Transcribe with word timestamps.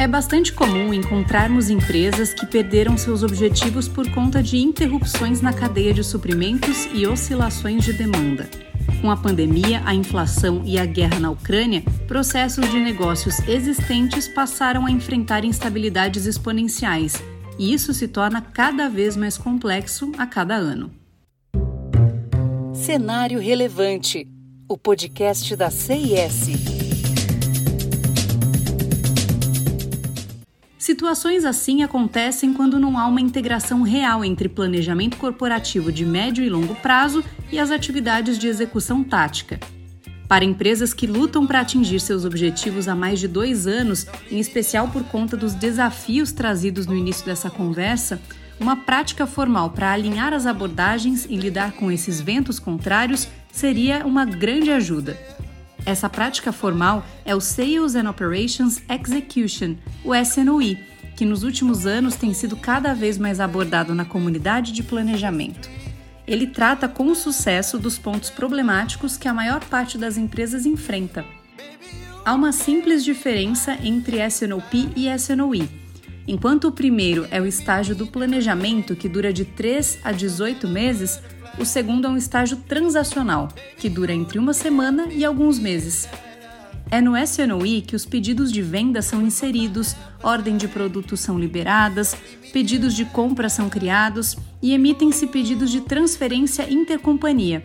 É 0.00 0.08
bastante 0.08 0.50
comum 0.50 0.94
encontrarmos 0.94 1.68
empresas 1.68 2.32
que 2.32 2.46
perderam 2.46 2.96
seus 2.96 3.22
objetivos 3.22 3.86
por 3.86 4.10
conta 4.10 4.42
de 4.42 4.56
interrupções 4.56 5.42
na 5.42 5.52
cadeia 5.52 5.92
de 5.92 6.02
suprimentos 6.02 6.88
e 6.94 7.06
oscilações 7.06 7.84
de 7.84 7.92
demanda. 7.92 8.48
Com 9.02 9.10
a 9.10 9.16
pandemia, 9.18 9.82
a 9.84 9.94
inflação 9.94 10.62
e 10.64 10.78
a 10.78 10.86
guerra 10.86 11.20
na 11.20 11.30
Ucrânia, 11.30 11.82
processos 12.08 12.70
de 12.70 12.80
negócios 12.80 13.40
existentes 13.46 14.26
passaram 14.26 14.86
a 14.86 14.90
enfrentar 14.90 15.44
instabilidades 15.44 16.24
exponenciais, 16.24 17.22
e 17.58 17.70
isso 17.70 17.92
se 17.92 18.08
torna 18.08 18.40
cada 18.40 18.88
vez 18.88 19.18
mais 19.18 19.36
complexo 19.36 20.12
a 20.16 20.26
cada 20.26 20.54
ano. 20.54 20.90
Cenário 22.72 23.38
Relevante, 23.38 24.26
o 24.66 24.78
podcast 24.78 25.54
da 25.54 25.70
CIS. 25.70 26.69
Situações 30.80 31.44
assim 31.44 31.82
acontecem 31.82 32.54
quando 32.54 32.80
não 32.80 32.98
há 32.98 33.06
uma 33.06 33.20
integração 33.20 33.82
real 33.82 34.24
entre 34.24 34.48
planejamento 34.48 35.18
corporativo 35.18 35.92
de 35.92 36.06
médio 36.06 36.42
e 36.42 36.48
longo 36.48 36.74
prazo 36.74 37.22
e 37.52 37.58
as 37.58 37.70
atividades 37.70 38.38
de 38.38 38.48
execução 38.48 39.04
tática. 39.04 39.60
Para 40.26 40.42
empresas 40.42 40.94
que 40.94 41.06
lutam 41.06 41.46
para 41.46 41.60
atingir 41.60 42.00
seus 42.00 42.24
objetivos 42.24 42.88
há 42.88 42.94
mais 42.94 43.20
de 43.20 43.28
dois 43.28 43.66
anos, 43.66 44.06
em 44.30 44.40
especial 44.40 44.88
por 44.88 45.04
conta 45.04 45.36
dos 45.36 45.52
desafios 45.52 46.32
trazidos 46.32 46.86
no 46.86 46.96
início 46.96 47.26
dessa 47.26 47.50
conversa, 47.50 48.18
uma 48.58 48.74
prática 48.74 49.26
formal 49.26 49.68
para 49.72 49.92
alinhar 49.92 50.32
as 50.32 50.46
abordagens 50.46 51.26
e 51.26 51.36
lidar 51.36 51.72
com 51.72 51.92
esses 51.92 52.22
ventos 52.22 52.58
contrários 52.58 53.28
seria 53.52 54.06
uma 54.06 54.24
grande 54.24 54.70
ajuda. 54.70 55.18
Essa 55.84 56.08
prática 56.08 56.52
formal 56.52 57.04
é 57.24 57.34
o 57.34 57.40
Sales 57.40 57.94
and 57.94 58.08
Operations 58.08 58.82
Execution, 58.88 59.76
o 60.04 60.14
SNOI, 60.14 60.78
que 61.16 61.24
nos 61.24 61.42
últimos 61.42 61.86
anos 61.86 62.16
tem 62.16 62.32
sido 62.32 62.56
cada 62.56 62.94
vez 62.94 63.18
mais 63.18 63.40
abordado 63.40 63.94
na 63.94 64.04
comunidade 64.04 64.72
de 64.72 64.82
planejamento. 64.82 65.68
Ele 66.26 66.46
trata 66.46 66.88
com 66.88 67.14
sucesso 67.14 67.78
dos 67.78 67.98
pontos 67.98 68.30
problemáticos 68.30 69.16
que 69.16 69.26
a 69.26 69.34
maior 69.34 69.64
parte 69.64 69.98
das 69.98 70.16
empresas 70.16 70.64
enfrenta. 70.64 71.24
Há 72.24 72.34
uma 72.34 72.52
simples 72.52 73.02
diferença 73.02 73.76
entre 73.82 74.24
SNOP 74.26 74.92
e 74.94 75.08
SNOI. 75.08 75.68
Enquanto 76.28 76.68
o 76.68 76.72
primeiro 76.72 77.26
é 77.30 77.40
o 77.40 77.46
estágio 77.46 77.94
do 77.94 78.06
planejamento, 78.06 78.94
que 78.94 79.08
dura 79.08 79.32
de 79.32 79.44
3 79.44 79.98
a 80.04 80.12
18 80.12 80.68
meses, 80.68 81.20
o 81.58 81.64
segundo 81.64 82.06
é 82.06 82.10
um 82.10 82.16
estágio 82.16 82.56
transacional, 82.56 83.48
que 83.76 83.88
dura 83.88 84.12
entre 84.12 84.38
uma 84.38 84.54
semana 84.54 85.08
e 85.12 85.24
alguns 85.24 85.58
meses. 85.58 86.08
É 86.90 87.00
no 87.00 87.16
SNOI 87.16 87.82
que 87.82 87.94
os 87.94 88.04
pedidos 88.04 88.50
de 88.50 88.60
venda 88.62 89.00
são 89.00 89.22
inseridos, 89.22 89.94
ordem 90.22 90.56
de 90.56 90.66
produtos 90.66 91.20
são 91.20 91.38
liberadas, 91.38 92.16
pedidos 92.52 92.94
de 92.94 93.04
compra 93.04 93.48
são 93.48 93.68
criados 93.68 94.36
e 94.60 94.72
emitem-se 94.72 95.28
pedidos 95.28 95.70
de 95.70 95.80
transferência 95.82 96.68
intercompanhia. 96.68 97.62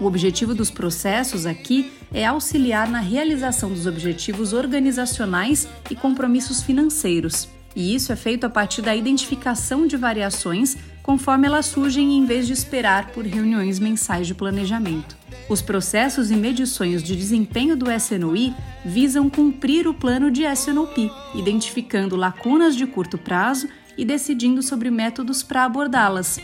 O 0.00 0.06
objetivo 0.06 0.54
dos 0.54 0.70
processos 0.70 1.44
aqui 1.44 1.92
é 2.14 2.24
auxiliar 2.24 2.88
na 2.88 3.00
realização 3.00 3.70
dos 3.70 3.86
objetivos 3.86 4.52
organizacionais 4.52 5.66
e 5.90 5.96
compromissos 5.96 6.62
financeiros. 6.62 7.48
E 7.74 7.94
isso 7.94 8.12
é 8.12 8.16
feito 8.16 8.44
a 8.44 8.50
partir 8.50 8.82
da 8.82 8.94
identificação 8.94 9.86
de 9.86 9.96
variações 9.96 10.76
conforme 11.02 11.46
elas 11.46 11.66
surgem 11.66 12.16
em 12.16 12.24
vez 12.24 12.46
de 12.46 12.52
esperar 12.52 13.08
por 13.08 13.24
reuniões 13.24 13.78
mensais 13.78 14.26
de 14.26 14.34
planejamento. 14.34 15.16
Os 15.48 15.60
processos 15.60 16.30
e 16.30 16.36
medições 16.36 17.02
de 17.02 17.16
desempenho 17.16 17.76
do 17.76 17.90
SNOI 17.90 18.54
visam 18.84 19.28
cumprir 19.28 19.88
o 19.88 19.94
plano 19.94 20.30
de 20.30 20.44
SNOP, 20.44 21.10
identificando 21.34 22.14
lacunas 22.14 22.76
de 22.76 22.86
curto 22.86 23.18
prazo 23.18 23.68
e 23.96 24.04
decidindo 24.04 24.62
sobre 24.62 24.90
métodos 24.90 25.42
para 25.42 25.64
abordá-las. 25.64 26.38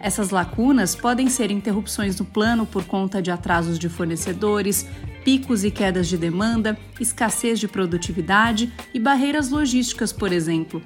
Essas 0.00 0.30
lacunas 0.30 0.94
podem 0.94 1.28
ser 1.28 1.50
interrupções 1.50 2.18
no 2.18 2.24
plano 2.24 2.66
por 2.66 2.84
conta 2.84 3.22
de 3.22 3.30
atrasos 3.30 3.78
de 3.78 3.88
fornecedores, 3.88 4.86
picos 5.26 5.64
e 5.64 5.72
quedas 5.72 6.06
de 6.06 6.16
demanda, 6.16 6.78
escassez 7.00 7.58
de 7.58 7.66
produtividade 7.66 8.72
e 8.94 9.00
barreiras 9.00 9.50
logísticas, 9.50 10.12
por 10.12 10.32
exemplo. 10.32 10.80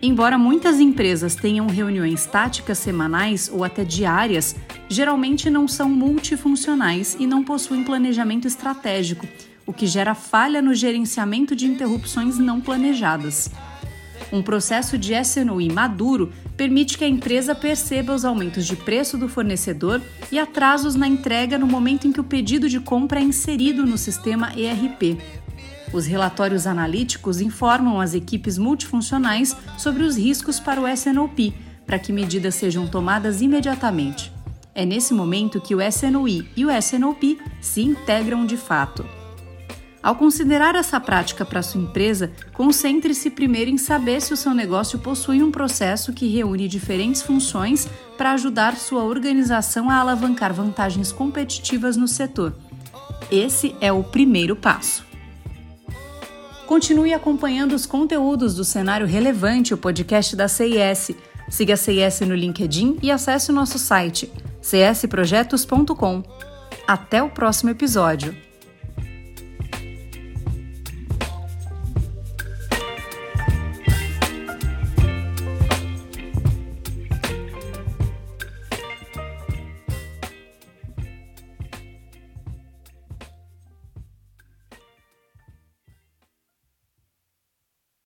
Embora 0.00 0.38
muitas 0.38 0.78
empresas 0.78 1.34
tenham 1.34 1.66
reuniões 1.66 2.26
táticas 2.26 2.78
semanais 2.78 3.50
ou 3.52 3.64
até 3.64 3.82
diárias, 3.82 4.54
geralmente 4.88 5.50
não 5.50 5.66
são 5.66 5.88
multifuncionais 5.88 7.16
e 7.18 7.26
não 7.26 7.42
possuem 7.42 7.82
planejamento 7.82 8.46
estratégico, 8.46 9.26
o 9.66 9.72
que 9.72 9.88
gera 9.88 10.14
falha 10.14 10.62
no 10.62 10.72
gerenciamento 10.72 11.56
de 11.56 11.66
interrupções 11.66 12.38
não 12.38 12.60
planejadas. 12.60 13.50
Um 14.32 14.42
processo 14.42 14.98
de 14.98 15.14
SNOI 15.14 15.70
maduro 15.70 16.32
permite 16.56 16.98
que 16.98 17.04
a 17.04 17.08
empresa 17.08 17.54
perceba 17.54 18.14
os 18.14 18.24
aumentos 18.24 18.66
de 18.66 18.74
preço 18.74 19.16
do 19.16 19.28
fornecedor 19.28 20.02
e 20.32 20.38
atrasos 20.38 20.94
na 20.94 21.06
entrega 21.06 21.58
no 21.58 21.66
momento 21.66 22.08
em 22.08 22.12
que 22.12 22.20
o 22.20 22.24
pedido 22.24 22.68
de 22.68 22.80
compra 22.80 23.20
é 23.20 23.22
inserido 23.22 23.86
no 23.86 23.96
sistema 23.96 24.52
ERP. 24.56 25.18
Os 25.92 26.06
relatórios 26.06 26.66
analíticos 26.66 27.40
informam 27.40 28.00
as 28.00 28.14
equipes 28.14 28.58
multifuncionais 28.58 29.56
sobre 29.78 30.02
os 30.02 30.16
riscos 30.16 30.58
para 30.58 30.80
o 30.80 30.88
SNOP, 30.88 31.54
para 31.86 31.98
que 31.98 32.12
medidas 32.12 32.56
sejam 32.56 32.88
tomadas 32.88 33.40
imediatamente. 33.40 34.32
É 34.74 34.84
nesse 34.84 35.14
momento 35.14 35.60
que 35.60 35.74
o 35.74 35.80
SNOI 35.80 36.48
e 36.56 36.66
o 36.66 36.70
SNOP 36.70 37.38
se 37.60 37.82
integram 37.82 38.44
de 38.44 38.56
fato. 38.56 39.06
Ao 40.06 40.14
considerar 40.14 40.76
essa 40.76 41.00
prática 41.00 41.44
para 41.44 41.64
sua 41.64 41.80
empresa, 41.80 42.30
concentre-se 42.52 43.28
primeiro 43.28 43.72
em 43.72 43.76
saber 43.76 44.22
se 44.22 44.32
o 44.32 44.36
seu 44.36 44.54
negócio 44.54 45.00
possui 45.00 45.42
um 45.42 45.50
processo 45.50 46.12
que 46.12 46.28
reúne 46.28 46.68
diferentes 46.68 47.22
funções 47.22 47.88
para 48.16 48.30
ajudar 48.30 48.76
sua 48.76 49.02
organização 49.02 49.90
a 49.90 49.96
alavancar 49.96 50.54
vantagens 50.54 51.10
competitivas 51.10 51.96
no 51.96 52.06
setor. 52.06 52.54
Esse 53.32 53.74
é 53.80 53.90
o 53.90 54.04
primeiro 54.04 54.54
passo. 54.54 55.04
Continue 56.68 57.12
acompanhando 57.12 57.72
os 57.72 57.84
conteúdos 57.84 58.54
do 58.54 58.62
Cenário 58.62 59.08
Relevante, 59.08 59.74
o 59.74 59.76
podcast 59.76 60.36
da 60.36 60.46
CIS. 60.46 61.16
Siga 61.50 61.74
a 61.74 61.76
CIS 61.76 62.20
no 62.20 62.36
LinkedIn 62.36 62.98
e 63.02 63.10
acesse 63.10 63.50
o 63.50 63.54
nosso 63.54 63.76
site 63.76 64.32
csprojetos.com. 64.62 66.22
Até 66.86 67.20
o 67.20 67.28
próximo 67.28 67.70
episódio. 67.70 68.45